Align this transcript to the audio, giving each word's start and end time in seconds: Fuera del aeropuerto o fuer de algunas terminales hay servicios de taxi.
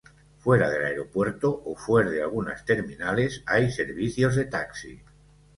Fuera 0.39 0.67
del 0.71 0.83
aeropuerto 0.83 1.61
o 1.63 1.75
fuer 1.75 2.09
de 2.09 2.23
algunas 2.23 2.65
terminales 2.65 3.43
hay 3.45 3.69
servicios 3.69 4.35
de 4.35 4.45
taxi. 4.45 5.03